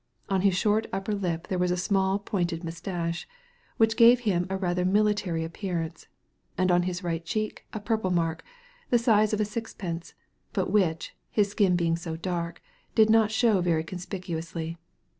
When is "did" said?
12.95-13.11